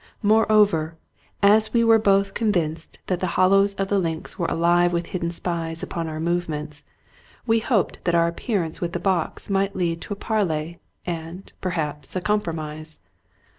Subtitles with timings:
[0.23, 0.97] Moreover,
[1.43, 5.29] as we were both convinced that the hollows of the links were alive with hidden
[5.29, 6.83] spies upon our movements,
[7.45, 11.53] we hoped that our ap pearance with the box might lead to a parley, and,
[11.61, 13.01] perhaps, a compromise.